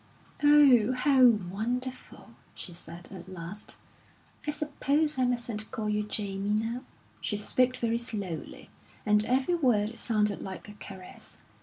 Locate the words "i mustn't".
5.19-5.69